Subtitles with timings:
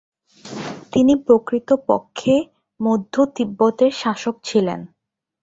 [0.93, 2.35] তিনি প্রকৃতপক্ষে
[2.79, 4.79] মধ্য তিব্বতের শাসক ছিলেন।